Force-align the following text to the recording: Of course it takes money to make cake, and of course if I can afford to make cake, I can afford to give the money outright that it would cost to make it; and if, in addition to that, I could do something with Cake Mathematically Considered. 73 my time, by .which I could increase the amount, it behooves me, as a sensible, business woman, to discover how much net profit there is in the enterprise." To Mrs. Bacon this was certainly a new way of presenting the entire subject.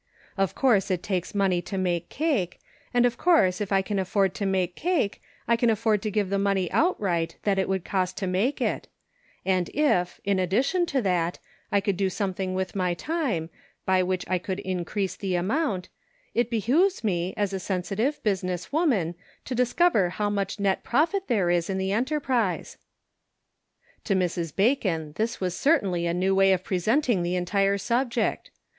Of 0.35 0.55
course 0.55 0.89
it 0.89 1.03
takes 1.03 1.35
money 1.35 1.61
to 1.61 1.77
make 1.77 2.09
cake, 2.09 2.59
and 2.91 3.05
of 3.05 3.19
course 3.19 3.61
if 3.61 3.71
I 3.71 3.83
can 3.83 3.99
afford 3.99 4.33
to 4.33 4.47
make 4.47 4.75
cake, 4.75 5.21
I 5.47 5.55
can 5.55 5.69
afford 5.69 6.01
to 6.01 6.09
give 6.09 6.31
the 6.31 6.39
money 6.39 6.71
outright 6.71 7.35
that 7.43 7.59
it 7.59 7.69
would 7.69 7.85
cost 7.85 8.17
to 8.17 8.25
make 8.25 8.59
it; 8.59 8.87
and 9.45 9.69
if, 9.75 10.19
in 10.25 10.39
addition 10.39 10.87
to 10.87 11.03
that, 11.03 11.37
I 11.71 11.81
could 11.81 11.97
do 11.97 12.09
something 12.09 12.55
with 12.55 12.69
Cake 12.69 12.77
Mathematically 12.77 12.97
Considered. 12.97 13.53
73 13.85 13.91
my 13.91 13.93
time, 13.93 13.99
by 14.01 14.03
.which 14.09 14.25
I 14.27 14.39
could 14.39 14.59
increase 14.61 15.15
the 15.15 15.35
amount, 15.35 15.89
it 16.33 16.49
behooves 16.49 17.03
me, 17.03 17.35
as 17.37 17.53
a 17.53 17.59
sensible, 17.59 18.11
business 18.23 18.73
woman, 18.73 19.13
to 19.45 19.53
discover 19.53 20.09
how 20.09 20.31
much 20.31 20.59
net 20.59 20.83
profit 20.83 21.27
there 21.27 21.51
is 21.51 21.69
in 21.69 21.77
the 21.77 21.91
enterprise." 21.91 22.79
To 24.05 24.15
Mrs. 24.15 24.55
Bacon 24.55 25.13
this 25.17 25.39
was 25.39 25.55
certainly 25.55 26.07
a 26.07 26.13
new 26.15 26.33
way 26.33 26.53
of 26.53 26.63
presenting 26.63 27.21
the 27.21 27.35
entire 27.35 27.77
subject. 27.77 28.49